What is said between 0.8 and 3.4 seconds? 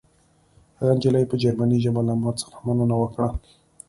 نجلۍ په جرمني ژبه له ما څخه مننه وکړه